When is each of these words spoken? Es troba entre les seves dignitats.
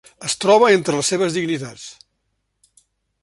Es 0.27 0.35
troba 0.43 0.69
entre 0.77 0.95
les 0.99 1.11
seves 1.13 1.37
dignitats. 1.39 1.87